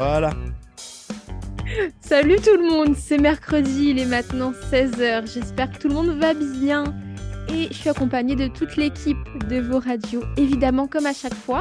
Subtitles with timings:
[0.00, 0.30] Voilà.
[2.00, 5.30] Salut tout le monde, c'est mercredi, il est maintenant 16h.
[5.30, 6.84] J'espère que tout le monde va bien.
[7.50, 9.18] Et je suis accompagnée de toute l'équipe
[9.50, 11.60] de vos radios, évidemment comme à chaque fois.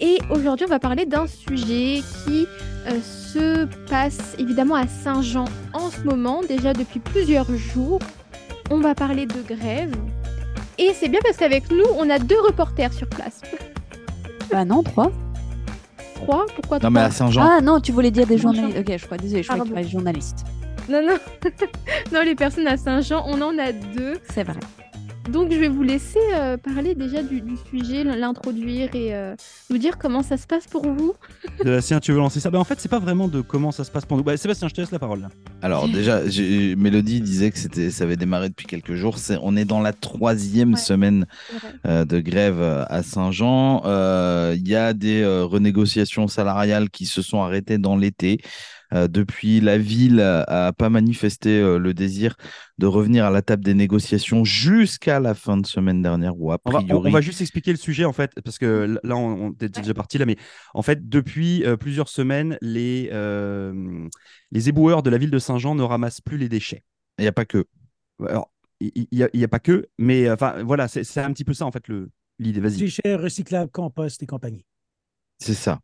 [0.00, 2.46] Et aujourd'hui, on va parler d'un sujet qui
[2.86, 7.98] euh, se passe évidemment à Saint-Jean en ce moment, déjà depuis plusieurs jours.
[8.70, 9.94] On va parler de grève.
[10.78, 13.42] Et c'est bien parce qu'avec nous, on a deux reporters sur place.
[14.50, 15.12] Bah non, trois.
[16.16, 17.42] Trois Pourquoi trois Non, mais à Saint-Jean.
[17.48, 18.54] Ah non, tu voulais dire des Saint-Jean.
[18.54, 18.78] journalistes.
[18.88, 20.44] Ok, je crois, désolé, je crois que tu parlais journalistes.
[20.88, 21.16] Non, non.
[22.12, 24.18] non, les personnes à Saint-Jean, on en a deux.
[24.32, 24.56] C'est vrai.
[25.30, 29.34] Donc je vais vous laisser euh, parler déjà du, du sujet, l'introduire et euh,
[29.70, 31.14] nous dire comment ça se passe pour vous.
[31.58, 32.50] Sébastien, tu veux lancer ça?
[32.50, 34.22] Bah, En fait, c'est pas vraiment de comment ça se passe pour nous.
[34.22, 35.20] Bah, Sébastien, je te laisse la parole.
[35.22, 35.28] là.
[35.62, 36.20] Alors déjà,
[36.76, 39.16] Mélodie disait que c'était, ça avait démarré depuis quelques jours.
[39.42, 40.80] On est dans la troisième Ouais.
[40.80, 41.26] semaine
[41.86, 43.82] euh, de grève euh, à Saint-Jean.
[43.84, 48.38] Euh, Il y a des euh, renégociations salariales qui se sont arrêtées dans l'été.
[48.94, 52.36] Euh, depuis, la ville a pas manifesté euh, le désir
[52.78, 56.58] de revenir à la table des négociations jusqu'à la fin de semaine dernière ou a
[56.64, 57.08] On va, on- priori.
[57.08, 59.94] on va juste expliquer le sujet en fait, parce que là, on, on est déjà
[59.94, 60.36] parti là, mais
[60.74, 64.08] en fait, depuis euh, plusieurs semaines, les, euh,
[64.52, 66.82] les éboueurs de la ville de Saint-Jean ne ramassent plus les déchets.
[67.18, 67.64] Il n'y a pas que.
[68.26, 68.50] Alors,
[68.80, 71.64] il n'y a, a pas que, mais enfin, voilà, c'est c'est un petit peu ça
[71.66, 72.60] en fait le l'idée.
[72.60, 72.78] Vas-y.
[72.78, 74.64] Déchets recyclables, compost et compagnie.
[75.38, 75.80] C'est ça.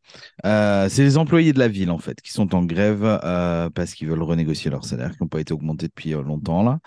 [0.46, 3.92] Euh, c'est les employés de la ville, en fait, qui sont en grève euh, parce
[3.94, 6.78] qu'ils veulent renégocier leurs salaires, qui n'ont pas été augmentés depuis euh, longtemps, là.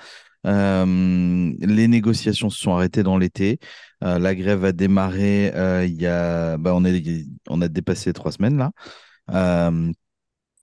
[0.47, 3.57] Les négociations se sont arrêtées dans l'été.
[4.02, 5.52] La grève a démarré
[5.88, 6.57] il y a...
[6.57, 7.25] Bah, on, est...
[7.49, 8.72] on a dépassé trois semaines, là.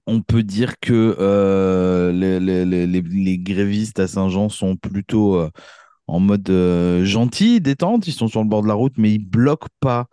[0.07, 5.49] On peut dire que les, les- grévistes à Saint-Jean sont plutôt
[6.07, 6.51] en mode
[7.05, 8.07] gentil, détente.
[8.07, 10.07] Ils sont sur le bord de la route, mais ils bloquent pas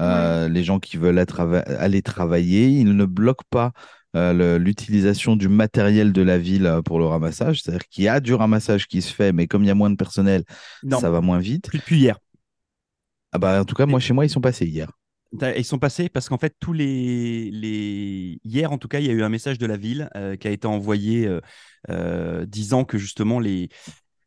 [0.00, 1.24] euh, les gens qui veulent
[1.66, 2.68] aller travailler.
[2.68, 3.72] Ils ne bloquent pas
[4.14, 7.62] euh, l'utilisation du matériel de la ville euh, pour le ramassage.
[7.62, 9.90] C'est-à-dire qu'il y a du ramassage qui se fait, mais comme il y a moins
[9.90, 10.44] de personnel,
[10.82, 11.68] Non, ça va moins vite.
[11.68, 12.18] plus depuis hier.
[13.32, 14.90] Ah bah, en tout cas, moi, chez moi, ils sont passés hier.
[15.56, 18.38] Ils sont passés parce qu'en fait, tous les, les...
[18.44, 20.46] Hier, en tout cas, il y a eu un message de la ville euh, qui
[20.46, 21.26] a été envoyé
[21.88, 23.70] euh, disant que justement, les...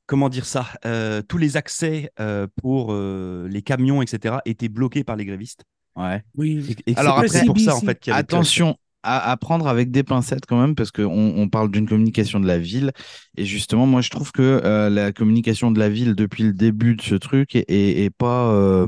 [0.06, 5.04] comment dire ça Euh, Tous les accès euh, pour euh, les camions, etc., étaient bloqués
[5.04, 5.64] par les grévistes.
[5.96, 6.24] Ouais.
[6.36, 6.66] Oui.
[6.86, 8.76] Et, et que Alors c'est après- pour ça, en fait, qu'il y avait que- Attention
[9.04, 11.06] à, à prendre avec des pincettes quand même, parce qu'on
[11.38, 12.92] on parle d'une communication de la ville.
[13.38, 16.96] Et justement, moi, je trouve que euh, la communication de la ville depuis le début
[16.96, 18.88] de ce truc est, est- est pas, euh,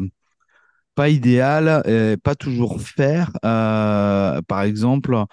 [0.96, 3.32] pas idéale, et pas toujours faire.
[3.46, 5.24] Euh, par exemple,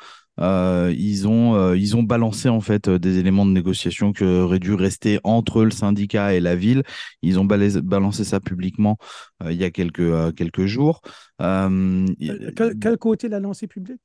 [0.41, 4.25] euh, ils, ont, euh, ils ont balancé en fait euh, des éléments de négociation qui
[4.25, 6.83] auraient dû rester entre le syndicat et la ville.
[7.23, 8.99] Ils ont balancé ça publiquement
[9.45, 11.01] il y a quelques, quelques jours.
[11.39, 14.01] Quel, quel côté l'a lancé public?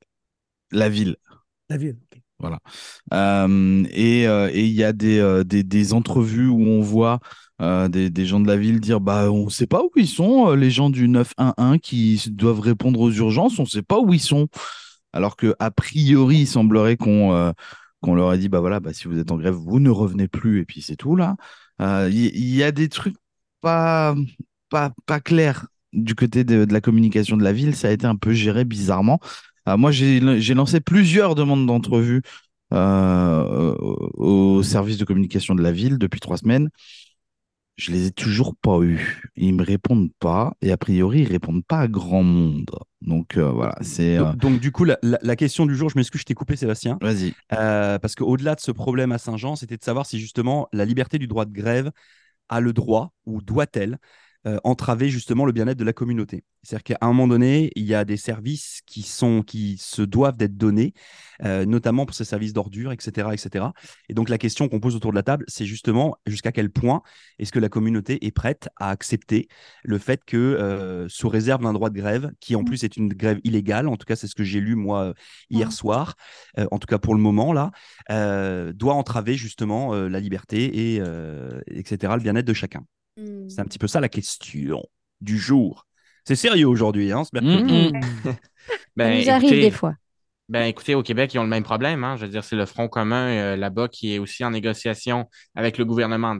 [0.72, 1.16] la ville.
[1.68, 1.96] La ville.
[2.12, 2.20] ok.
[3.12, 7.20] Euh, et et il y a des, des, des entrevues où on voit
[7.60, 10.48] euh, des, des gens de la ville dire bah on sait pas où ils sont
[10.48, 14.20] euh, les gens du 911 qui doivent répondre aux urgences on sait pas où ils
[14.20, 14.48] sont
[15.12, 17.52] alors que a priori il semblerait qu'on euh,
[18.00, 20.28] qu'on leur ait dit bah voilà bah si vous êtes en grève vous ne revenez
[20.28, 21.36] plus et puis c'est tout là
[21.80, 23.16] Euh, il y, a des trucs
[23.62, 24.14] pas
[24.68, 28.06] pas pas clairs du côté de, de la communication de la ville ça a été
[28.06, 29.18] un peu géré bizarrement
[29.68, 30.20] Euh, moi j'ai
[30.54, 32.22] lancé plusieurs demandes d'entrevue
[32.72, 36.68] au service de communication de la ville depuis trois semaines.
[37.76, 39.22] Je les ai toujours pas eus.
[39.36, 42.70] Ils me répondent pas et a priori ils répondent pas à grand monde.
[43.02, 44.18] Donc euh, voilà, c'est.
[44.18, 46.34] euh, Donc, donc, du coup, la, la- la question du jour, je m'excuse, je t'ai
[46.34, 46.98] coupé, Sébastien.
[47.00, 47.32] Vas-y.
[47.52, 51.18] Euh, parce qu'au-delà de ce problème à Saint-Jean, c'était de savoir si justement la liberté
[51.18, 51.90] du droit de grève
[52.48, 53.98] a le droit ou doit-elle
[54.46, 56.44] euh, entraver justement le bien-être de la communauté.
[56.62, 60.36] C'est-à-dire qu'à un moment donné, il y a des services qui, sont, qui se doivent
[60.38, 60.94] d'être donnés,
[61.44, 63.66] euh, notamment pour ces services d'ordures, etc., etc.
[64.08, 67.02] Et donc la question qu'on pose autour de la table, c'est justement jusqu'à quel point
[67.38, 69.48] est-ce que la communauté est prête à accepter
[69.84, 72.64] le fait que, euh, sous réserve d'un droit de grève, qui en Mm.
[72.64, 75.12] plus est une grève illégale, en tout cas c'est ce que j'ai lu moi
[75.50, 75.74] hier Ouais.
[75.74, 76.14] soir,
[76.56, 77.70] en tout cas pour le moment là,
[78.72, 81.02] doit entraver justement la liberté et
[81.66, 82.16] etc.
[82.16, 82.84] le bien-être de chacun.
[83.16, 84.82] C'est un petit peu ça la question
[85.20, 85.86] du jour.
[86.24, 87.92] C'est sérieux aujourd'hui, hein, ce mercredi.
[87.92, 88.02] Mm, mm.
[88.24, 88.36] Ça
[88.96, 89.94] Ben, arrive des fois.
[90.50, 92.02] Ben, écoutez, au Québec, ils ont le même problème.
[92.02, 92.16] Hein.
[92.16, 95.78] Je veux dire, c'est le Front commun euh, là-bas qui est aussi en négociation avec
[95.78, 96.38] le gouvernement.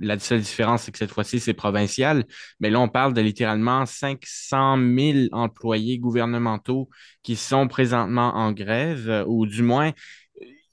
[0.00, 2.24] La seule différence, c'est que cette fois-ci, c'est provincial.
[2.58, 6.88] Mais là, on parle de littéralement 500 000 employés gouvernementaux
[7.22, 9.92] qui sont présentement en grève, euh, ou du moins,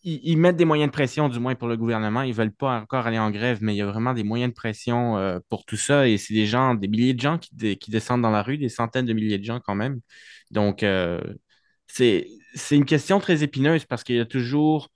[0.03, 2.23] ils, mettent des moyens de pression, du moins pour le gouvernement.
[2.23, 4.55] Ils veulent pas encore aller en grève, mais il y a vraiment des moyens de
[4.55, 6.07] pression euh, pour tout ça.
[6.07, 7.51] Et c'est des gens, des milliers de gens qui,
[7.89, 9.99] descendent dans la rue, des centaines de milliers de gens quand même.
[10.49, 11.21] Donc, euh,
[11.87, 12.25] c'est
[12.71, 14.89] une question très épineuse parce qu'il y a toujours,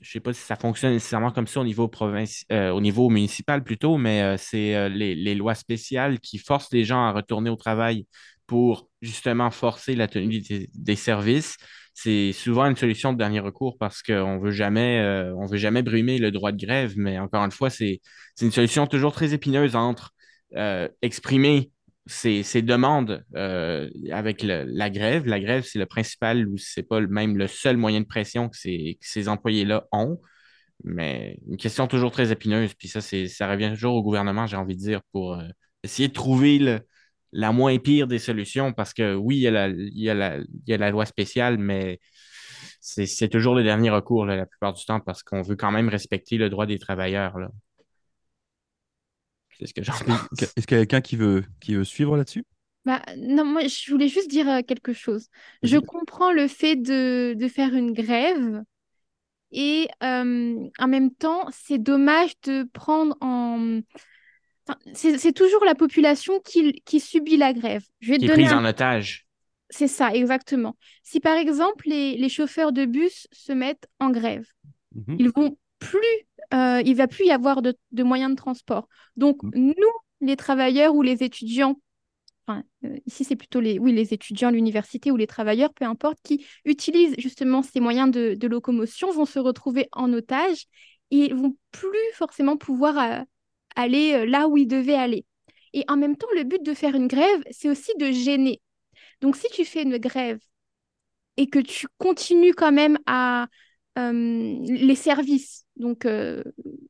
[0.00, 2.80] je ne sais pas si ça fonctionne nécessairement comme ça au niveau, provinci- euh, au
[2.80, 7.56] niveau municipal plutôt, mais c'est les lois spéciales qui forcent les gens à retourner au
[7.56, 8.06] travail
[8.46, 10.40] pour justement forcer la tenue
[10.74, 11.56] des, services.
[11.94, 16.18] C'est souvent une solution de dernier recours parce qu'on veut jamais, euh, veut jamais brimer
[16.18, 18.00] le droit de grève, mais encore une fois, c'est,
[18.40, 20.12] une solution toujours très épineuse entre
[20.56, 21.72] euh, exprimer
[22.06, 25.26] ces, demandes euh, avec la grève.
[25.26, 28.48] La grève, c'est le principal ou c'est pas le- même le seul moyen de pression
[28.48, 30.20] que ces, ces employés-là ont.
[30.84, 32.74] Mais une question toujours très épineuse.
[32.74, 35.42] Puis ça, ça revient toujours au gouvernement, j'ai envie de dire, pour
[35.82, 36.80] essayer de trouver le-
[37.32, 38.72] la moins pire des solutions.
[38.72, 40.90] Parce que oui, il y a la, il y a la, il y a la
[40.90, 42.00] loi spéciale, mais
[42.80, 45.72] c'est, c'est toujours le dernier recours là, la plupart du temps parce qu'on veut quand
[45.72, 47.38] même respecter le droit des travailleurs.
[47.38, 47.48] Là.
[49.58, 50.20] C'est ce que j'en pense.
[50.56, 52.44] Est-ce qu'il y a quelqu'un qui veut, qui veut suivre là-dessus?
[52.84, 55.26] Bah, non, moi, je voulais juste dire euh, quelque chose.
[55.64, 58.62] Je comprends le fait de, de faire une grève
[59.50, 63.80] et euh, en même temps, c'est dommage de prendre en...
[64.94, 67.84] C'est c'est toujours la population qui, qui subit la grève.
[68.00, 69.26] Je vais te est prise un en otage.
[69.70, 70.76] C'est ça, exactement.
[71.02, 74.46] Si par exemple les, les chauffeurs de bus se mettent en grève,
[74.94, 75.16] Mhm.
[75.18, 76.00] ils vont plus,
[76.54, 78.88] euh, il va plus y avoir de, de moyens de transport.
[79.16, 79.52] Donc Mhm.
[79.54, 79.74] nous,
[80.20, 81.80] les travailleurs ou les étudiants,
[82.46, 86.18] enfin euh, ici c'est plutôt les, oui, les étudiants, l'université ou les travailleurs, peu importe,
[86.22, 90.66] qui utilisent justement ces moyens de, de locomotion, vont se retrouver en otage
[91.10, 93.24] et ils vont plus forcément pouvoir euh,
[93.76, 95.24] aller euh, là où ils devaient aller.
[95.72, 98.60] Et en même temps, le but de faire une grève, c'est aussi de gêner.
[99.20, 100.38] Donc, si tu fais une grève
[101.36, 103.46] et que tu continues quand même à
[103.98, 106.42] euh, les services, donc euh,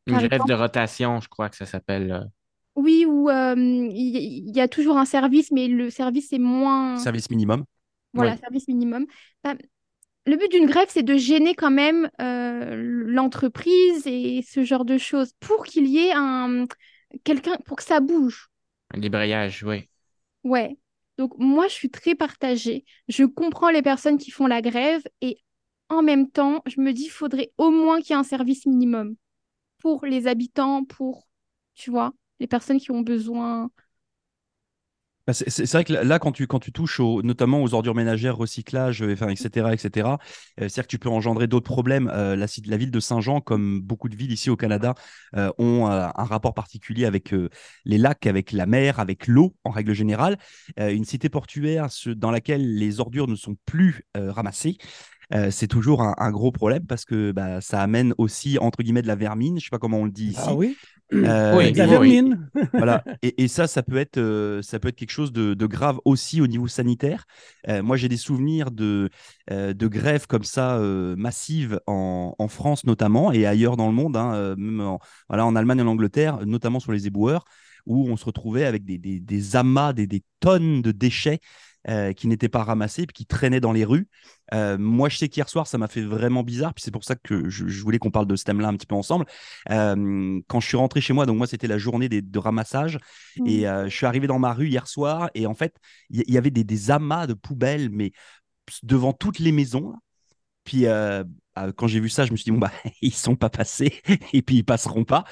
[0.06, 2.28] Une grève exemple, de rotation, je crois que ça s'appelle.
[2.74, 7.30] oui, ou euh, il y, a toujours un service, mais le service est moins, Service
[7.30, 7.64] minimum.
[8.12, 9.06] voilà, service minimum.
[9.42, 9.54] Bah,
[10.26, 12.74] le but d'une grève, c'est de gêner quand même euh,
[13.06, 16.66] l'entreprise et ce genre de choses pour qu'il y ait un
[17.24, 18.48] quelqu'un pour que ça bouge.
[18.92, 19.88] Un débrayage, oui.
[20.44, 20.76] Ouais.
[21.18, 22.84] Donc moi, je suis très partagée.
[23.08, 25.38] Je comprends les personnes qui font la grève et
[25.88, 28.66] en même temps, je me dis, il faudrait au moins qu'il y ait un service
[28.66, 29.14] minimum
[29.78, 31.28] pour les habitants, pour,
[31.74, 33.70] tu vois, les personnes qui ont besoin.
[35.26, 38.36] Bah, c'est vrai que là, quand tu, quand tu touches au- notamment aux ordures ménagères,
[38.36, 40.18] recyclage, euh, enfin, etc., etc.,
[40.60, 42.08] euh, c'est-à-dire que tu peux engendrer d'autres problèmes.
[42.14, 44.94] Euh, la, ville de Saint-Jean, comme beaucoup de villes ici au Canada,
[45.36, 47.48] euh, ont euh, un rapport particulier avec euh,
[47.84, 50.38] les lacs, avec la mer, avec l'eau en règle générale.
[50.78, 54.78] Euh, une cité portuaire ce- dans laquelle les ordures ne sont plus euh, ramassées.
[55.34, 59.02] euh, c'est toujours un, un gros problème parce que bah, ça amène aussi entre guillemets
[59.02, 60.38] de la vermine, je sais pas comment on le dit ici.
[60.38, 60.78] Ah oui?
[61.24, 62.16] Euh, Oui, et-
[62.76, 63.04] voilà.
[63.22, 65.98] Et, et ça, ça peut être, euh, ça peut être quelque chose de, de grave
[66.04, 67.24] aussi au niveau sanitaire.
[67.68, 69.10] Euh, moi, j'ai des souvenirs de,
[69.50, 73.94] euh, de grèves comme ça euh, massives en, en France notamment et ailleurs dans le
[73.94, 74.98] monde, hein, même en,
[75.28, 77.44] voilà, en Allemagne et en Angleterre, notamment sur les éboueurs,
[77.86, 81.40] où on se retrouvait avec des, des, des amas, des, des tonnes de déchets.
[81.88, 84.08] Euh, qui n'étaient pas ramassés puis qui traînaient dans les rues.
[84.54, 86.74] Euh, moi, je sais qu'hier soir, ça m'a fait vraiment bizarre.
[86.74, 88.86] Puis c'est pour ça que je, je voulais qu'on parle de ce thème-là un petit
[88.86, 89.24] peu ensemble.
[89.70, 92.98] Euh, quand je suis rentré chez moi, donc moi, c'était la journée des- de ramassage.
[93.44, 95.76] Et euh, je suis arrivé dans ma rue hier soir et en fait,
[96.10, 98.12] il y, avait des, des amas de poubelles, mais
[98.82, 99.94] devant toutes les maisons.
[100.64, 100.86] Puis
[101.76, 102.72] quand j'ai vu ça, je me suis dit, bon, bah,
[103.02, 103.92] ils sont pas passés
[104.32, 105.24] et puis ils passeront pas.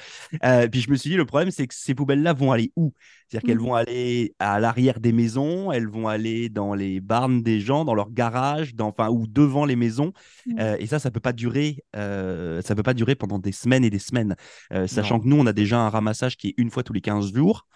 [0.43, 2.93] Euh, puis je me suis dit, le problème, c'est que ces poubelles-là vont aller où?
[3.27, 3.59] C'est-à-dire qu'elles Mm.
[3.59, 7.95] vont aller à l'arrière des maisons, elles vont aller dans les barnes des gens, dans
[7.95, 10.13] leurs garages, dans, enfin, ou devant les maisons.
[10.45, 10.59] Mm.
[10.59, 13.83] Euh, et ça, ça peut pas durer, euh, ça peut pas durer pendant des semaines
[13.83, 14.35] et des semaines.
[14.73, 17.01] Euh, sachant que nous, on a déjà un ramassage qui est une fois tous les
[17.01, 17.67] 15 jours.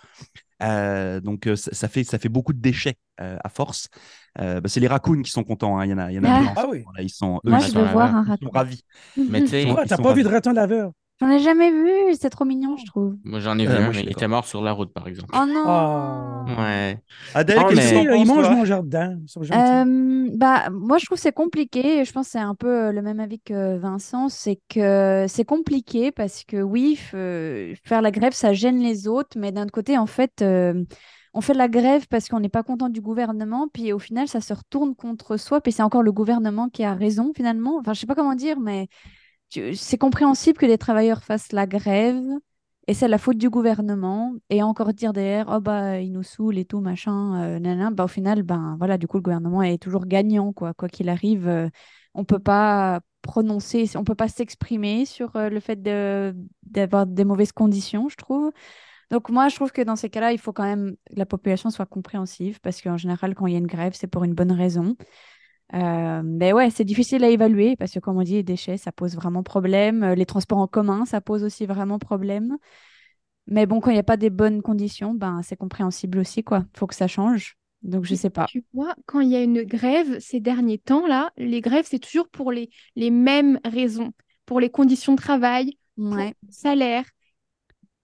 [0.62, 3.88] Euh, donc euh, ça, fait, ça fait beaucoup de déchets euh, à force.
[4.40, 5.78] Euh, bah, c'est les raccoons qui sont contents.
[5.80, 5.86] hein.
[5.86, 6.54] Il y en a, il y en a Ah.
[6.58, 6.80] Ah oui.
[6.80, 7.02] moment-là.
[7.04, 8.50] Ils sont, eux, Moi, ils je sont, veux sont- voir un ils sont raton.
[8.52, 8.84] ravis.
[9.30, 10.92] Mais tu sais, Ils sont- t'as sont pas vu de raton laveur?
[11.22, 13.16] J'en ai jamais vu, c'est trop mignon, je trouve.
[13.26, 15.06] moi j'en ai vu Euh, moi, je mais il était mort sur la route, par
[15.08, 15.30] exemple.
[15.36, 16.46] Oh non Ah.
[16.58, 16.98] Ouais.
[17.36, 19.18] Adèle, Oh, qu'est-ce mais- mangent toi mon jardin.
[19.22, 19.60] Ils sont gentils.
[19.60, 22.00] Euh, bah, moi, je trouve que c'est compliqué.
[22.00, 24.30] et Je pense que c'est un peu euh, le même avis que Vincent.
[24.30, 29.38] C'est que c'est compliqué parce que oui, faire la grève, ça gêne les autres.
[29.38, 30.86] Mais d'un autre côté, en fait, euh,
[31.34, 33.68] on fait la grève parce qu'on n'est pas content du gouvernement.
[33.74, 35.60] Puis au final, ça se retourne contre soi.
[35.60, 37.78] Puis c'est encore le gouvernement qui a raison finalement.
[37.82, 38.88] Enfin, je sais pas comment dire, mais
[39.76, 42.24] c'est compréhensible que les travailleurs fassent la grève.
[42.88, 44.34] Et c'est la faute du gouvernement.
[44.50, 47.92] Et encore dire derrière, oh bah, il nous saoule et tout, machin, euh, nanana.
[47.92, 50.74] Bah, au final, ben voilà, du coup, le gouvernement est toujours gagnant, quoi.
[50.74, 51.70] Quoi qu'il arrive, euh,
[52.16, 55.80] on peut pas prononcer, on peut pas s'exprimer sur euh, le fait
[56.64, 58.52] d'avoir des mauvaises conditions, je trouve.
[59.12, 61.70] Donc moi, je trouve que dans ces cas-là, il faut quand même que la population
[61.70, 64.52] soit compréhensive, parce qu'en général, quand il y a une grève, c'est pour une bonne
[64.52, 64.96] raison.
[65.76, 68.92] Euh, mais ouais, c'est difficile à évaluer parce que, comme on dit, les déchets, ça
[68.92, 70.04] pose vraiment problème.
[70.04, 72.58] Euh, Les transports en commun, ça pose aussi vraiment problème.
[73.48, 76.66] Mais bon, quand il n'y a pas des bonnes conditions, ben, c'est compréhensible aussi, quoi.
[76.78, 77.58] faut que ça change.
[77.84, 78.48] Donc, je sais pas.
[78.48, 82.28] Tu vois, quand il y a une grève ces derniers temps-là, les grèves, c'est toujours
[82.30, 84.12] pour les, les mêmes raisons.
[84.46, 85.78] Pour les conditions de travail,
[86.10, 86.34] pour Ouais.
[86.48, 87.06] le salaire.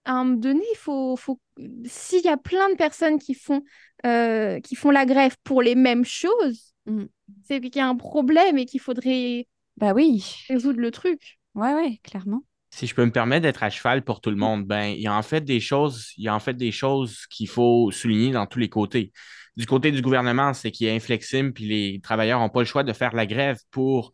[0.06, 1.40] À un moment donné, il faut, faut...
[1.86, 3.64] s'il y a plein de personnes qui font,
[4.06, 7.06] euh, qui font la grève pour les mêmes choses, Mm.
[7.44, 10.24] c'est qu'il y a un problème et qu'il faudrait Bah oui.
[10.50, 11.40] résoudre le truc.
[11.56, 12.44] Ouais, ouais, clairement.
[12.72, 15.08] Si je peux me permettre d'être à cheval pour tout le monde, ben, il y
[15.08, 18.32] a en fait des choses, il y a en fait des choses qu'il faut souligner
[18.32, 19.14] dans tous les côtés.
[19.56, 22.84] Du côté du gouvernement, c'est qu'il est inflexible, puis les travailleurs n'ont pas le choix
[22.84, 24.12] de faire la grève pour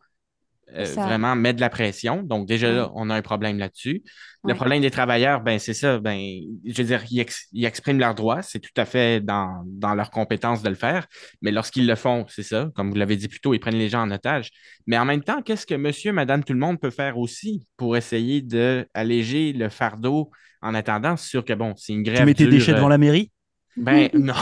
[0.74, 2.22] euh, Ça- vraiment mettre de la pression.
[2.22, 4.02] Donc, déjà là, on a un problème là-dessus.
[4.44, 4.54] Le Ouais.
[4.54, 6.18] problème des travailleurs, ben, c'est ça, ben,
[6.66, 9.94] je veux dire, ils, ex- ils expriment leurs droits, c'est tout à fait dans, dans
[9.94, 11.06] leur compétence de le faire.
[11.42, 13.88] Mais lorsqu'ils le font, c'est ça, comme vous l'avez dit plus tôt, ils prennent les
[13.88, 14.50] gens en otage.
[14.86, 17.96] Mais en même temps, qu'est-ce que monsieur, madame, tout le monde peut faire aussi pour
[17.96, 21.16] essayer d'alléger le fardeau en attendant?
[21.16, 22.20] C'est sûr que bon, c'est une grève.
[22.20, 23.30] Tu mets tes dure, déchets euh, devant la mairie?
[23.76, 24.34] Ben, non.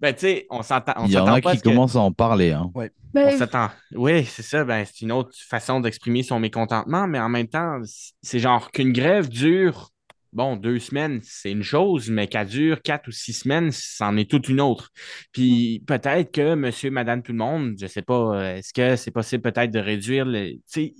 [0.00, 0.92] Ben, tu sais, on s'entend.
[1.06, 2.52] Il y en a qui que- commencent à en parler.
[2.52, 2.70] Hein.
[2.74, 3.70] on Ben, s'attend.
[3.94, 4.64] Oui, c'est ça.
[4.64, 7.80] Ben, c'est une autre façon d'exprimer son mécontentement, mais en même temps,
[8.22, 9.90] c'est genre qu'une grève dure,
[10.32, 14.30] bon, deux semaines, c'est une chose, mais qu'elle dure quatre ou six semaines, c'en est
[14.30, 14.90] toute une autre.
[15.32, 19.10] Puis peut-être que monsieur, madame, tout le monde, je sais pas, euh, est-ce que c'est
[19.10, 20.52] possible peut-être de réduire le.
[20.52, 20.94] Tu sais,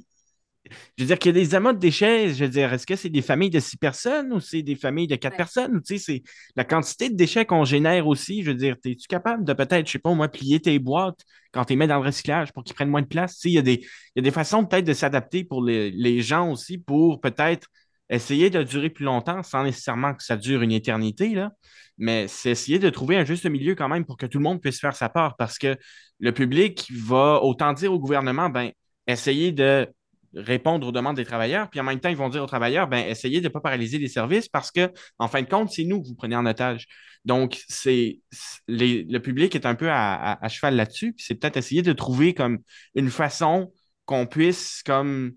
[0.97, 2.95] je veux dire qu'il y a des amas de déchets, je veux dire, est-ce que
[2.97, 5.37] c'est des familles de six personnes ou c'est des familles de quatre Ouais.
[5.37, 5.83] personnes?
[5.83, 6.23] Tu sais, c'est
[6.57, 8.42] la quantité de déchets qu'on génère aussi.
[8.42, 11.21] Je veux dire, es-tu capable de peut-être, je sais pas, au moins, plier tes boîtes
[11.52, 13.35] quand tu les mets dans le recyclage pour qu'ils prennent moins de place?
[13.35, 15.62] Tu sais, il y a des, il y a des façons peut-être de s'adapter pour
[15.64, 17.66] les, les gens aussi pour peut-être
[18.11, 21.50] essayer de durer plus longtemps sans nécessairement que ça dure une éternité, là.
[21.99, 24.61] Mais c'est essayer de trouver un juste milieu quand même pour que tout le monde
[24.61, 25.76] puisse faire sa part parce que
[26.21, 28.71] le public va autant dire au gouvernement, ben,
[29.07, 29.88] essayer de
[30.34, 33.06] répondre aux demandes des travailleurs, puis en même temps, ils vont dire aux travailleurs, ben,
[33.06, 36.02] essayez de ne pas paralyser les services parce que, en fin de compte, c'est nous
[36.02, 36.86] que vous prenez en otage.
[37.24, 38.20] Donc, c'est
[38.68, 42.34] le public est un peu à, à- cheval là-dessus, puis c'est peut-être essayer de trouver
[42.34, 42.58] comme
[42.94, 43.72] une façon
[44.06, 45.32] qu'on puisse comme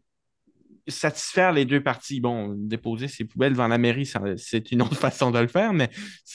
[0.88, 2.20] satisfaire les deux parties.
[2.20, 5.90] Bon, déposer ses poubelles devant la mairie, c'est une autre façon de le faire, mais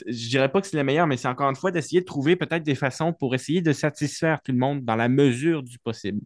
[0.06, 2.36] je dirais pas que c'est la meilleure, mais c'est encore une fois d'essayer de trouver
[2.36, 6.20] peut-être des façons pour essayer de satisfaire tout le monde dans la mesure du possible.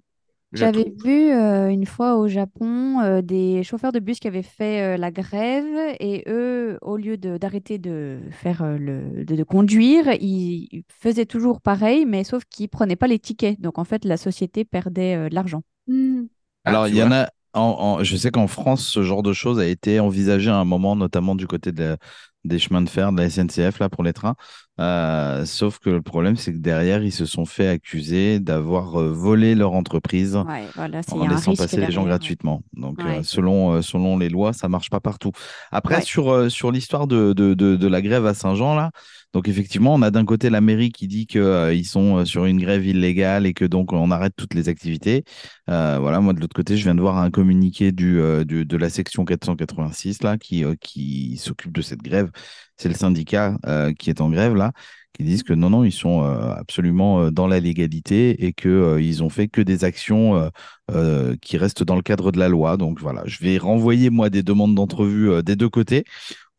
[0.54, 4.94] J'avais vu euh, une fois au Japon euh, des chauffeurs de bus qui avaient fait
[4.94, 5.64] euh, la grève
[5.98, 10.84] et eux, au lieu de- d'arrêter de faire euh, le, de, de conduire, ils, ils
[10.88, 13.60] faisaient toujours pareil, mais sauf qu'ils prenaient pas les tickets.
[13.60, 15.62] Donc en fait, la société perdait euh, de l'argent.
[15.88, 16.22] hmm.
[16.64, 17.28] Ah, Alors, il y en a.
[17.56, 17.60] En,
[18.00, 20.96] en- je sais qu'en France, ce genre de choses a été envisagé à un moment,
[20.96, 21.96] notamment du côté de la-
[22.44, 24.34] des chemins de fer, de la SNCF, là, pour les trains.
[24.80, 29.12] Euh, sauf que le problème, c'est que derrière, ils se sont fait accuser d'avoir euh,
[29.12, 32.08] volé leur entreprise Ouais, voilà, en laissant passer les gens ouais.
[32.08, 32.62] gratuitement.
[32.72, 33.22] Donc, euh, Ouais.
[33.22, 35.30] selon, euh, selon les lois, ça marche pas partout.
[35.70, 38.90] Après, sur, sur l'histoire de, de, de, de la grève à Saint-Jean, là,
[39.32, 42.58] donc effectivement, on a d'un côté la mairie qui dit qu'ils sont euh, sur une
[42.60, 45.24] grève illégale et que donc on arrête toutes les activités.
[45.66, 48.90] Voilà, moi de l'autre côté, je viens de voir un communiqué du, du- de la
[48.90, 52.30] section 486 là, qui, qui s'occupe de cette grève.
[52.76, 54.72] C'est le syndicat euh, qui est en grève là,
[55.14, 58.68] qui disent que non, non, ils sont euh, absolument euh, dans la légalité et que
[58.68, 60.48] euh, ils ont fait que des actions euh,
[60.90, 62.76] euh, qui restent dans le cadre de la loi.
[62.76, 66.04] Donc voilà, je vais renvoyer moi des demandes d'entrevue euh, des deux côtés.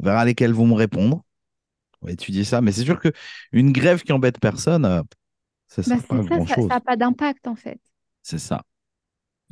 [0.02, 1.24] On verra lesquelles vont me répondre.
[2.02, 3.10] On va étudier ça, mais c'est sûr que
[3.54, 4.86] une grève qui embête personne,
[5.68, 6.18] ça ne Bah, sert pas
[6.70, 7.80] n'a pas d'impact en fait.
[8.24, 8.64] C'est ça.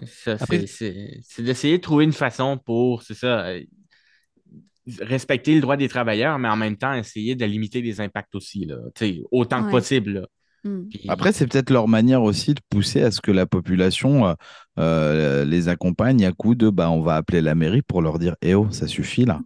[0.06, 3.54] C'est- d'essayer de trouver une façon pour, c'est ça,
[5.00, 8.66] respecter le droit des travailleurs, mais en même temps essayer de limiter les impacts aussi,
[8.66, 8.78] là,
[9.32, 10.12] autant que possible.
[10.14, 10.28] là.
[10.66, 10.84] Hmm.
[11.10, 14.34] Après, c'est peut-être leur manière aussi de pousser à ce que la population euh,
[14.80, 18.36] euh, les accompagne à coup de bah, on va appeler la mairie pour leur dire
[18.42, 19.42] Eh oh, ça suffit là.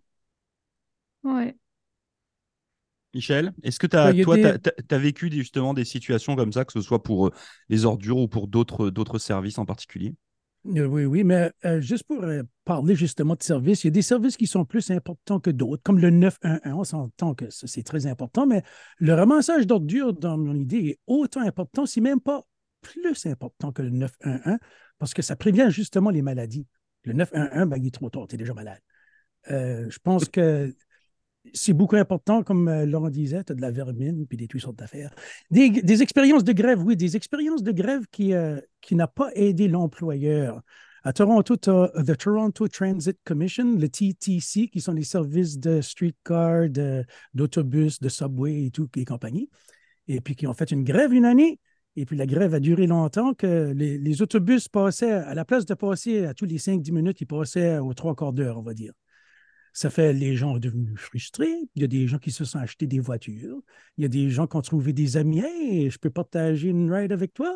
[1.23, 1.55] Ouais.
[3.15, 6.65] Michel, est-ce que as, a toi, des- tu as, vécu justement des situations comme ça,
[6.65, 7.31] que ce soit pour euh,
[7.69, 10.13] les ordures ou pour d'autres d'autres services en particulier?
[10.65, 14.01] Oui, oui, mais euh, juste pour euh, parler justement de services, il y a des
[14.01, 16.59] services qui sont plus importants que d'autres, comme le 911.
[16.65, 18.63] On s'entend que c'est très important, mais
[18.97, 22.45] le ramassage d'ordures, dans mon idée, est autant important, si même pas
[22.81, 24.57] plus important que le 911,
[24.99, 26.67] parce que ça prévient justement les maladies.
[27.03, 28.81] Le 911, ben, il est trop tard, tu es déjà malade.
[29.49, 30.73] Euh, je pense que
[31.53, 34.61] c'est beaucoup important, comme euh, Laurent disait, tu as de la vermine puis des toutes
[34.61, 35.13] sortes d'affaires.
[35.51, 39.67] Des, expériences de grève, oui, des expériences de grève qui, euh, qui n'a pas aidé
[39.67, 40.61] l'employeur.
[41.03, 45.81] À Toronto, tu as the Toronto Transit Commission, le TTC, qui sont les services de
[45.81, 46.67] streetcar,
[47.33, 49.49] d'autobus, de, subway et tout, et compagnie.
[50.07, 51.59] Et puis qui ont fait une grève une année.
[51.95, 55.65] Et puis la grève a duré longtemps que les, les autobus passaient, à la place
[55.65, 58.73] de passer à tous les 5-10 minutes, ils passaient aux trois quarts d'heure, on va
[58.73, 58.93] dire.
[59.79, 61.53] Ça fait les gens sont devenus frustrés.
[61.75, 63.61] Il y a des gens qui se sont achetés des voitures.
[63.97, 65.39] Il y a des gens qui ont trouvé des amis.
[65.41, 67.53] Hey, je peux partager une ride avec toi.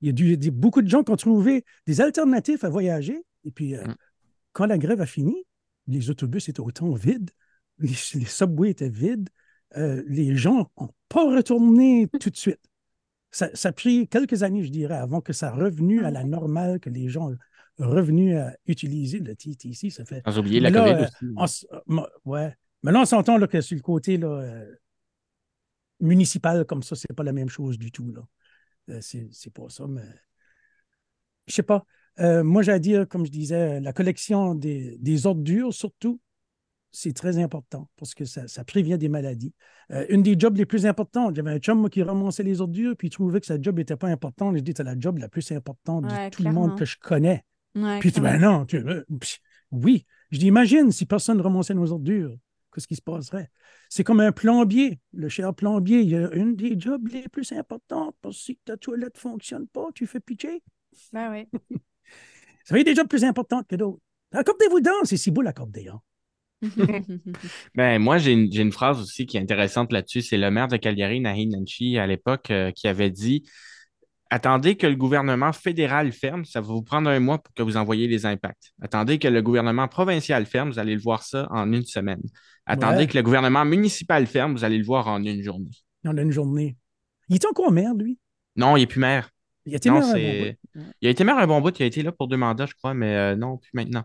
[0.00, 3.22] Il y a du- des- beaucoup de gens qui ont trouvé des alternatives à voyager.
[3.44, 3.94] Et puis, euh, Mm.
[4.52, 5.36] quand la grève a fini,
[5.86, 7.30] les autobus étaient autant vides.
[7.78, 9.28] Les, les subways étaient vides.
[9.76, 12.58] Euh, les gens n'ont pas retourné tout de suite.
[13.30, 16.80] Ça, ça a pris quelques années, je dirais, avant que ça revenu à la normale,
[16.80, 17.30] que les gens
[17.84, 19.90] revenus à utiliser le TTC.
[19.90, 21.34] Ça fait Sans oublier la là, COVID euh, aussi.
[21.36, 22.54] on s- euh, ouais.
[22.82, 24.74] Mais là, on s'entend là, que sur le côté là, euh,
[26.00, 28.12] municipal, comme ça, c'est pas la même chose du tout.
[28.12, 28.22] Là.
[28.90, 30.02] Euh, c'est, c'est pas ça, mais
[31.46, 31.84] je sais pas.
[32.18, 36.20] Euh, moi, j'ai à dire, comme je disais, la collection des, des ordures, surtout,
[36.92, 39.54] c'est très important parce que ça, ça prévient des maladies.
[39.92, 42.96] Euh, une des jobs les plus importantes, j'avais un chum moi, qui ramassait les ordures,
[42.96, 44.56] puis il trouvait que sa job n'était pas importante.
[44.56, 47.44] Je dis, c'est la job la plus importante de tout le monde que je connais.
[47.74, 49.04] Ouais, Puis tu ben non, tu, euh,
[49.70, 50.06] oui.
[50.30, 52.36] Je dis, imagine si personne ne ramassait nos ordures,
[52.72, 53.50] qu'est-ce qui se passerait?
[53.88, 57.50] C'est comme un plombier, le cher plombier, il y a une des jobs les plus
[57.52, 60.62] importantes parce que si ta toilette ne fonctionne pas, tu fais pitcher.
[61.12, 61.48] Ben oui.
[62.64, 64.00] Ça fait des jobs plus importants que d'autres.
[64.32, 66.00] Accordez-vous donc, c'est si beau l'accordéon.
[67.74, 70.22] Ben, moi, j'ai une, j'ai une phrase aussi qui est intéressante là-dessus.
[70.22, 73.44] C'est le maire de Calgary, Nahi Nanchi, à l'époque, euh, qui avait dit
[74.32, 77.76] Attendez que le gouvernement fédéral ferme, ça va vous prendre un mois pour que vous
[77.76, 78.72] envoyiez les impacts.
[78.80, 82.22] Attendez que le gouvernement provincial ferme, vous allez le voir ça en une semaine.
[82.64, 83.06] Attendez Ouais.
[83.08, 85.70] que le gouvernement municipal ferme, vous allez le voir en une journée.
[86.04, 86.76] A une journée.
[87.28, 88.18] Il est encore maire, lui?
[88.56, 89.30] Non, il n'est plus maire.
[89.66, 90.84] Il a été Non, maire un bon bout.
[91.00, 92.74] Il a été maire un bon bout, il a été là pour deux mandats, je
[92.74, 94.04] crois, mais euh, non, plus maintenant.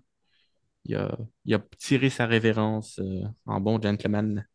[0.85, 1.15] Il a,
[1.45, 4.45] il a tiré sa révérence euh, en bon gentleman.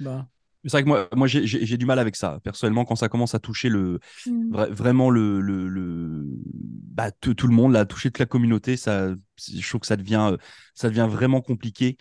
[0.00, 0.24] Bon.
[0.66, 2.40] C'est vrai que moi, moi j'ai- du mal avec ça.
[2.44, 4.52] Personnellement, quand ça commence à toucher le, Mm.
[4.52, 9.10] vra- vraiment le, le, le- bah, tout, le monde, là, toucher toute la communauté, ça,
[9.38, 10.36] je trouve que ça devient, euh,
[10.74, 11.96] ça devient vraiment compliqué.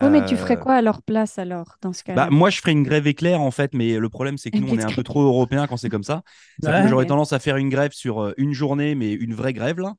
[0.00, 2.26] Oui, mais tu ferais Euh, quoi à leur place alors, dans ce cas-là?
[2.26, 4.68] bah, moi, je ferais une grève éclair, en fait, mais le problème, c'est que nous,
[4.70, 6.22] on est un peu trop européens quand c'est comme ça.
[6.62, 6.86] Que Ouais.
[6.86, 9.94] J'aurais tendance à faire une grève sur euh, une journée, mais une vraie grève, là.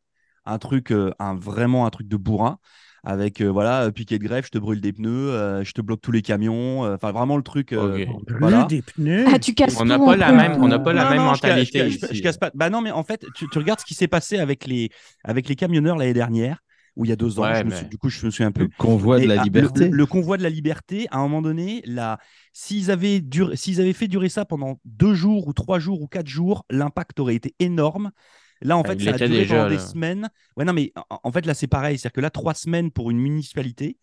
[0.46, 2.60] Un truc, un, vraiment un truc de bourrin.
[3.04, 5.82] Avec, euh, voilà, euh, piquet de grève, je te brûle des pneus, euh, je te
[5.82, 6.86] bloque tous les camions.
[6.86, 7.72] euh, Enfin, vraiment le truc.
[7.74, 8.06] euh, Ok.
[8.26, 8.64] Brûle voilà.
[8.66, 9.26] des pneus.
[9.34, 11.26] Ah, tu casses On n'a pas la même- on n'a pas la Non, même non,
[11.26, 12.16] mentalité Je, ca- je- ici.
[12.18, 12.52] je casse pas.
[12.54, 14.90] Bah non, mais en fait, tu, tu regardes ce qui s'est passé avec les,
[15.24, 16.60] avec les camionneurs l'année dernière,
[16.96, 17.44] ou il y a deux ans.
[17.44, 18.70] Ouais, je me mais- suis- du coup, je me souviens Le plus.
[18.78, 19.90] convoi de la ah, le- liberté.
[19.90, 22.18] Le, le convoi de la liberté, à un moment donné, là,
[22.52, 26.08] s'ils avaient, dur- s'ils avaient fait durer ça pendant deux jours ou trois jours ou
[26.08, 28.12] quatre jours, l'impact aurait été énorme.
[28.62, 30.30] Là, en Ah, fait, ça a l'était duré déjà, pendant des semaines.
[30.58, 31.98] Ouais, non, mais en, fait, là, c'est pareil.
[31.98, 33.98] C'est-à-dire que là, trois semaines pour une municipalité,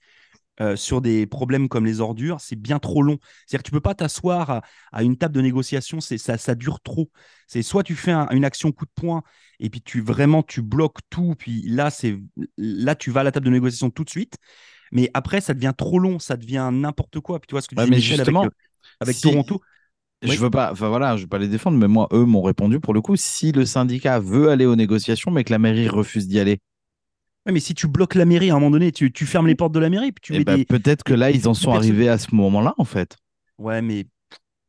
[0.60, 3.18] euh, sur des problèmes comme les ordures, c'est bien trop long.
[3.46, 6.54] C'est-à-dire que tu peux pas t'asseoir à, à une table de négociation, c'est ça, ça
[6.54, 7.10] dure trop.
[7.46, 9.22] C'est soit tu fais un- une action coup de poing
[9.60, 12.18] et puis tu vraiment tu bloques tout, puis là c'est
[12.56, 14.36] là tu vas à la table de négociation tout de suite.
[14.92, 17.40] Mais après ça devient trop long, ça devient n'importe quoi.
[17.40, 18.50] Puis tu vois ce que Ouais, mais Michel avec, justement, euh,
[19.00, 19.60] avec si- Toronto.
[20.26, 22.80] Je veux pas, enfin voilà, je veux pas les défendre, mais moi, eux m'ont répondu
[22.80, 26.28] pour le coup, si le syndicat veut aller aux négociations, mais que la mairie refuse
[26.28, 26.58] d'y aller,
[27.46, 29.54] Ouais, mais si tu bloques la mairie à un moment donné, tu, tu fermes les
[29.54, 30.64] portes de la mairie, puis tu mets ben, des.
[30.64, 33.16] peut-être que là, ils en sont arrivés à ce moment-là, en fait.
[33.58, 34.06] Ouais, mais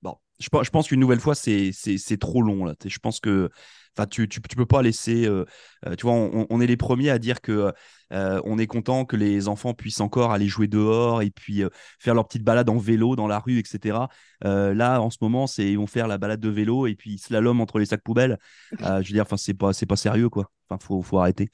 [0.04, 1.72] bon, je, pense- je pense qu'une nouvelle fois, c'est
[2.20, 2.66] trop long.
[2.66, 2.76] Là.
[2.86, 3.50] Je pense que
[3.98, 5.26] enfin, tu, tu, peux pas laisser.
[5.26, 5.46] euh,
[5.86, 7.72] euh, tu vois, on, est les premiers à dire que
[8.14, 11.64] euh, on est content que les enfants puissent encore aller jouer dehors et puis
[12.00, 14.08] faire leur petite balade en vélo dans la rue, etc.
[14.42, 17.62] Là, en ce moment, c'est ils vont faire la balade de vélo et puis slalom
[17.62, 18.38] entre les sacs poubelles.
[18.80, 20.52] Je veux dire, enfin, c'est pas, c'est pas sérieux, quoi.
[20.70, 21.50] Enfin, faut, faut arrêter.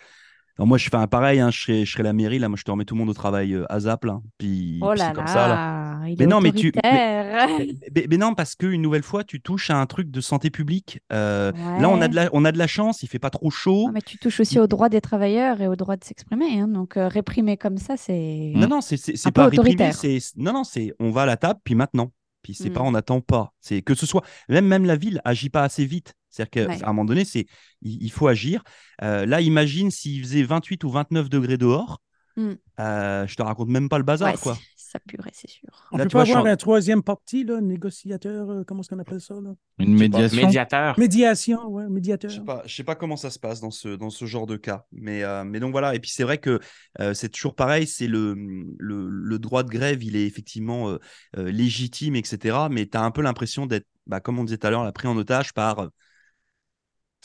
[0.59, 2.57] Alors moi, je fais un pareil, hein, je, serais, je serais la mairie, là, moi,
[2.59, 4.21] je te remets tout le monde au travail euh, à Zap, là.
[4.37, 6.07] Puis, Oh là comme ça, là.
[6.07, 7.47] il Mais est non, mais tu- mais- autoritaire.
[7.95, 10.99] Mais, mais non, parce qu'une nouvelle fois, tu touches à un truc de santé publique.
[11.11, 13.49] Euh, Là, on a, de la, on a de la chance, il fait pas trop
[13.49, 13.87] chaud.
[13.87, 16.59] Ouais, mais tu touches aussi aux droits des travailleurs et au droit de s'exprimer.
[16.59, 16.67] hein.
[16.67, 18.51] Donc, euh, réprimer comme ça, c'est.
[18.55, 18.95] Non, non, c'est
[19.33, 19.49] pas
[19.91, 22.11] c'est Non, non, c'est on va à la table, puis maintenant.
[22.43, 22.73] Puis c'est Mm.
[22.73, 23.53] pas on n'attend pas.
[23.59, 26.13] C'est que ce soit même même la ville agit pas assez vite.
[26.33, 26.77] C'est-à-dire Ouais.
[26.79, 27.45] qu'à un moment donné, c'est
[27.81, 28.63] il, il faut agir.
[29.01, 32.01] Euh, là, imagine s'il faisait 28 ou 29 degrés dehors.
[32.35, 32.53] Mm.
[32.79, 34.57] Euh, je te raconte même pas le bazar, Ouais, quoi.
[34.75, 35.69] ça purerait, c'est sûr.
[35.91, 38.63] On Là, peut tu pas vois, je avoir en- un troisième parti, là, négociateur, euh,
[38.65, 39.35] comment est-ce qu'on appelle ça?
[39.35, 39.53] Là?
[39.77, 40.41] Une Je médiation.
[40.43, 40.97] Médiateur.
[40.99, 42.31] Médiation, ouais, médiateur.
[42.31, 44.47] Je sais pas, je sais pas comment ça se passe dans ce, dans ce genre
[44.47, 44.83] de cas.
[44.91, 45.93] Mais, euh, mais donc voilà.
[45.93, 46.59] Et puis c'est vrai que
[46.99, 47.85] euh, c'est toujours pareil.
[47.85, 48.33] C'est le,
[48.79, 50.97] le, le droit de grève, il est effectivement euh,
[51.37, 52.67] euh, légitime, etc.
[52.71, 55.07] Mais tu as un peu l'impression d'être, bah, comme on disait tout à l'heure, pris
[55.07, 55.87] en otage par euh,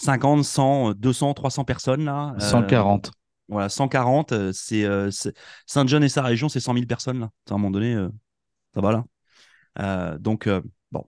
[0.00, 2.04] 50, 100, 200, 300 personnes.
[2.04, 2.34] Là.
[2.36, 3.10] Euh, 140.
[3.48, 4.32] voilà, 140.
[4.32, 5.10] euh, c'est euh,
[5.66, 7.20] Saint-John et sa région, c'est 100 000 personnes.
[7.20, 7.30] Là.
[7.50, 8.08] À un moment donné, euh,
[8.74, 9.04] ça va là.
[9.80, 10.60] Euh, donc, euh,
[10.92, 11.04] bon.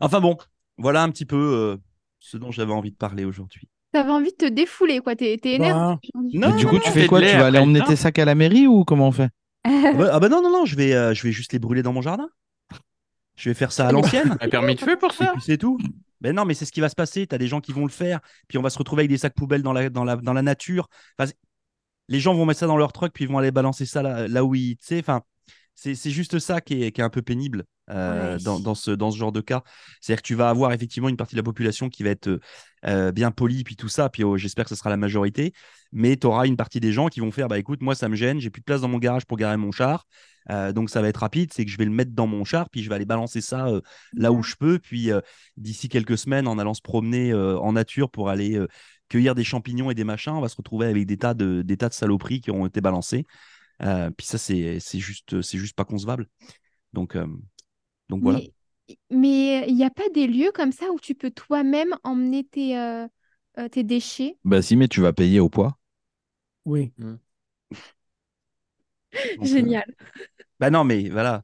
[0.00, 0.36] Enfin bon,
[0.78, 1.36] voilà un petit peu.
[1.36, 1.76] euh,
[2.22, 3.66] ce dont j'avais envie de parler aujourd'hui.
[3.92, 5.16] T'avais envie de te défouler, quoi.
[5.16, 5.94] T'es t'es énervé.
[6.14, 6.20] Bah.
[6.34, 7.20] Non, du coup, non, tu fais quoi?
[7.20, 7.86] Tu vas aller emmener temps.
[7.86, 9.30] tes sacs à la mairie ou comment on fait?
[9.64, 11.82] Ah bah, ah bah non, non, non, je vais, euh, je vais juste les brûler
[11.82, 12.28] dans mon jardin.
[13.36, 14.36] Je vais faire ça à l'ancienne.
[14.40, 15.32] Un permis de feu pour ça?
[15.40, 15.78] c'est tout.
[16.20, 17.26] Ben non, mais c'est ce qui va se passer.
[17.26, 19.18] Tu as des gens qui vont le faire, puis on va se retrouver avec des
[19.18, 20.88] sacs poubelles dans la, dans la, dans la nature.
[21.18, 21.30] Enfin,
[22.08, 24.28] les gens vont mettre ça dans leur truck, puis ils vont aller balancer ça là,
[24.28, 24.76] là où ils.
[24.92, 25.22] Enfin,
[25.74, 28.90] c'est c'est juste ça qui est, qui est un peu pénible euh, dans, dans ce,
[28.90, 29.62] dans ce genre de cas.
[30.00, 32.40] C'est-à-dire que tu vas avoir effectivement une partie de la population qui va être
[32.86, 35.52] euh, bien polie, puis tout ça, puis oh, j'espère que ce sera la majorité.
[35.92, 38.16] Mais tu auras une partie des gens qui vont faire bah écoute, moi ça me
[38.16, 40.06] gêne, j'ai plus de place dans mon garage pour garer mon char.
[40.50, 42.70] Euh, donc ça va être rapide, c'est que je vais le mettre dans mon char,
[42.70, 43.80] puis je vais aller balancer ça euh,
[44.14, 44.78] là où je peux.
[44.78, 45.20] Puis euh,
[45.56, 48.66] d'ici quelques semaines, en allant se promener euh, en nature pour aller euh,
[49.08, 51.76] cueillir des champignons et des machins, on va se retrouver avec des tas de, des
[51.76, 53.26] tas de saloperies qui ont été balancées.
[53.82, 56.26] Euh, puis ça, c'est c'est juste, c'est juste pas concevable.
[56.92, 57.26] Donc, euh,
[58.08, 58.38] donc voilà.
[58.38, 58.52] Mais
[59.10, 63.06] mais il n'y a pas des lieux comme ça où tu peux toi-même emmener tes,
[63.70, 64.36] tes déchets?
[64.44, 65.78] Bah si, mais tu vas payer au poids.
[66.64, 66.92] oui.
[69.36, 69.94] Donc, euh, Génial.
[70.60, 71.42] Bah non, mais voilà.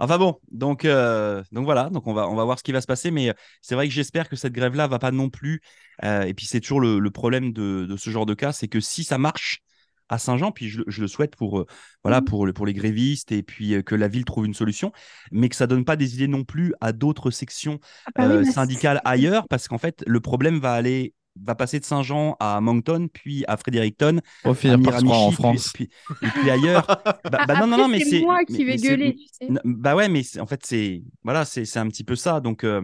[0.00, 2.80] Enfin bon, donc, euh, donc voilà, donc on va, on va voir ce qui va
[2.80, 5.62] se passer, mais euh, c'est vrai que j'espère que cette grève-là va pas non plus.
[6.04, 8.68] euh, et puis c'est toujours le, le problème de, de ce genre de cas, c'est
[8.68, 9.60] que si ça marche
[10.08, 11.66] à Saint-Jean, puis je, le- je le souhaite pour, euh,
[12.04, 12.26] voilà, Mhm.
[12.26, 14.92] pour, pour les grévistes et puis euh, que la ville trouve une solution,
[15.32, 18.38] mais que ça donne pas des idées non plus à d'autres sections Ah bah oui,
[18.38, 22.60] euh, syndicales ailleurs, parce qu'en fait le problème va aller va passer de Saint-Jean à
[22.60, 25.70] Moncton, puis à Fredericton, On va à en Miramichi, puis- France.
[25.72, 25.90] puis-
[26.22, 26.86] et puis ailleurs.
[27.30, 29.48] Bah, bah non, non, Après, non, mais c'est moi qui vais gueuler, tu sais.
[29.64, 32.40] Bah ouais, mais c'est- en fait, c'est voilà, c'est c'est un petit peu ça.
[32.40, 32.82] Donc, euh,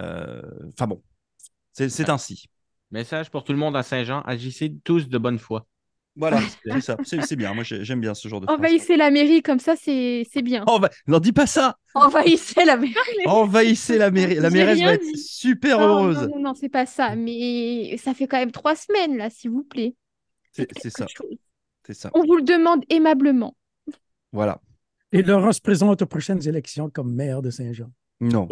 [0.00, 0.42] euh,
[0.74, 1.02] enfin bon,
[1.72, 2.46] c'est c'est ainsi.
[2.90, 5.66] Message pour tout le monde à Saint-Jean, agissez tous de bonne foi.
[6.14, 6.40] Voilà,
[7.24, 7.54] c'est bien.
[7.54, 8.46] Moi, j'ai- j'aime bien ce genre de.
[8.50, 10.62] Envahissez la mairie comme ça, c'est c'est bien.
[10.66, 11.78] Enva- Non, dis pas ça.
[11.94, 12.94] Envahissez la mairie.
[13.26, 14.34] Envahissez la mairie.
[14.34, 16.22] La mairesse va être super Non, heureuse.
[16.28, 17.16] non, non, non, c'est pas ça.
[17.16, 19.94] Mais ça fait quand même trois semaines, là, s'il vous plaît.
[20.52, 21.06] C'est ça.
[21.94, 22.10] ça.
[22.14, 23.56] On vous le demande aimablement.
[24.32, 24.60] Voilà.
[25.12, 27.90] Et Laurent se présente aux prochaines élections comme maire de Saint-Jean.
[28.20, 28.48] Non,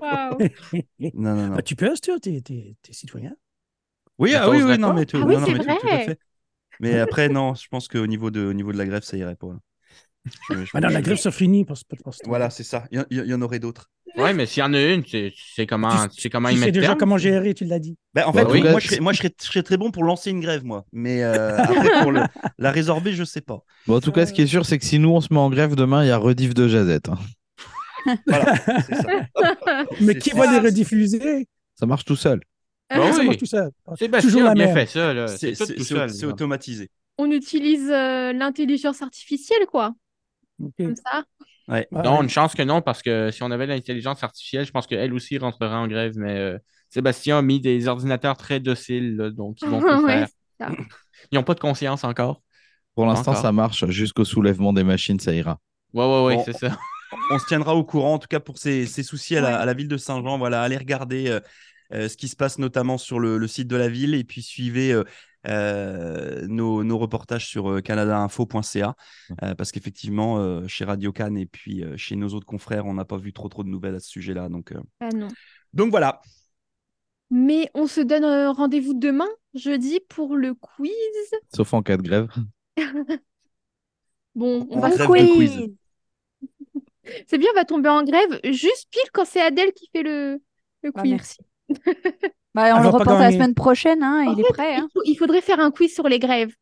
[0.00, 0.38] Waouh.
[1.00, 1.54] non, non, non.
[1.58, 3.34] Ah, tu peux, tu es, citoyen?
[4.18, 6.18] Oui, ah oui, oui, non, mais tout, Ah oui, non, mais tout- tout à vrai.
[6.80, 9.36] Mais après, non, je pense qu'au niveau de, au niveau de la grève, ça irait
[9.36, 9.48] pas.
[10.50, 11.84] Je- je- Ah non, la grève se finit pour, ce
[12.26, 12.84] Voilà, c'est ça.
[12.90, 13.90] Il y, en aurait d'autres.
[14.16, 16.48] Ouais, mais s'il y en a une, tu sais- tu sais comment, Tu- sais comment
[16.48, 16.98] Tu y sais mettre déjà terme.
[16.98, 17.96] comment gérer, tu l'as dit.
[18.12, 18.62] Ben, en Bah, fait, oui.
[18.62, 20.84] moi, je serais, moi je, serais, je serais très bon pour lancer une grève, moi.
[20.92, 22.22] Mais euh, après, pour le-
[22.58, 23.60] la résorber, je sais pas.
[23.86, 25.38] Bon, en tout cas, ce qui est sûr, c'est que si nous, on se met
[25.38, 27.08] en grève demain, il y a rediff de Jazette.
[27.08, 27.18] hein.
[28.26, 28.54] Voilà,
[28.86, 29.06] c'est ça.
[30.00, 31.46] Mais C'est- qui c'est va les rediffuser?
[31.78, 32.40] Ça marche tout seul.
[32.90, 33.24] Ça oui.
[33.26, 33.70] marche tout seul.
[34.20, 35.26] Toujours la a bien fait ça.
[35.28, 36.90] C'est automatisé.
[37.18, 39.94] On utilise euh, l'intelligence artificielle, quoi.
[40.62, 40.72] Ok.
[40.78, 41.24] Comme ça.
[41.68, 41.86] Ouais.
[41.94, 42.22] Ah, Non, ouais.
[42.24, 45.38] une chance que non, parce que si on avait l'intelligence artificielle, je pense qu'elle aussi
[45.38, 49.68] rentrerait en grève, mais euh, Sébastien a mis des ordinateurs très dociles, là, donc ils
[49.68, 50.28] vont tout Ouais, faire.
[50.58, 50.72] c'est ça.
[51.30, 52.42] Ils n'ont pas de conscience encore.
[52.94, 53.86] Pour l'instant, ça marche.
[53.86, 55.58] Jusqu'au soulèvement des machines, ça ira.
[55.92, 56.42] Ouais, ouais, ouais, Bon.
[56.44, 56.76] c'est ça.
[57.30, 59.54] On se tiendra au courant, en tout cas pour ces, ces soucis à, la, Ouais.
[59.54, 60.38] à la ville de Saint-Jean.
[60.38, 61.40] Voilà, allez regarder euh,
[61.92, 64.92] ce qui se passe notamment sur le, le site de la ville et puis suivez
[64.92, 65.04] euh,
[65.46, 68.94] euh, nos, nos reportages sur euh, canadainfo.ca
[69.42, 72.94] euh, parce qu'effectivement, euh, chez Radio Cannes et puis euh, chez nos autres confrères, on
[72.94, 74.48] n'a pas vu trop trop de nouvelles à ce sujet-là.
[74.48, 75.28] Donc, euh, Ah non.
[75.72, 76.20] donc voilà.
[77.30, 80.90] Mais on se donne euh, rendez-vous demain, jeudi, pour le quiz.
[81.54, 82.28] Sauf en cas de grève.
[84.34, 85.68] Bon, on On va grève de quiz.
[87.26, 90.40] C'est bien, on va tomber en grève juste pile quand c'est Adèle qui fait le,
[90.82, 91.10] le Ah, quiz.
[91.10, 91.36] merci.
[92.54, 94.74] Bah, on le reporte la semaine prochaine, hein, il est prêt.
[94.74, 94.88] il hein.
[94.92, 96.52] faut- il faudrait faire un quiz sur les grèves.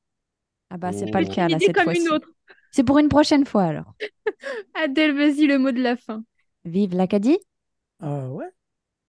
[0.71, 1.11] Ah bah c'est Oh.
[1.11, 2.03] pas le cas là cette comme fois-ci.
[2.03, 2.29] une autre.
[2.73, 3.95] C'est pour une prochaine fois alors.
[4.75, 6.23] Adèle, vas-y, le mot de la fin.
[6.67, 7.39] Vive l'Acadie.
[8.01, 8.51] Ah ouais?